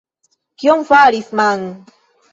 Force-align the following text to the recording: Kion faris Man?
Kion 0.63 0.81
faris 0.89 1.31
Man? 1.41 1.63